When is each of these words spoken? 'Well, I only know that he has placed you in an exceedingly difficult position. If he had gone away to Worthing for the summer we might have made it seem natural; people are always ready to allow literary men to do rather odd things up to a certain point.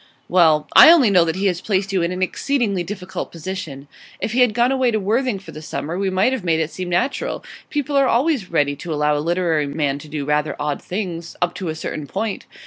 'Well, 0.27 0.67
I 0.75 0.89
only 0.89 1.11
know 1.11 1.23
that 1.25 1.35
he 1.35 1.45
has 1.45 1.61
placed 1.61 1.93
you 1.93 2.01
in 2.01 2.11
an 2.11 2.23
exceedingly 2.23 2.81
difficult 2.81 3.31
position. 3.31 3.87
If 4.19 4.31
he 4.31 4.39
had 4.39 4.55
gone 4.55 4.71
away 4.71 4.89
to 4.89 4.99
Worthing 4.99 5.37
for 5.37 5.51
the 5.51 5.61
summer 5.61 5.95
we 5.95 6.09
might 6.09 6.33
have 6.33 6.43
made 6.43 6.59
it 6.59 6.71
seem 6.71 6.89
natural; 6.89 7.43
people 7.69 7.95
are 7.95 8.07
always 8.07 8.49
ready 8.49 8.75
to 8.77 8.91
allow 8.91 9.15
literary 9.19 9.67
men 9.67 9.99
to 9.99 10.07
do 10.07 10.25
rather 10.25 10.55
odd 10.59 10.81
things 10.81 11.35
up 11.39 11.53
to 11.53 11.69
a 11.69 11.75
certain 11.75 12.07
point. 12.07 12.47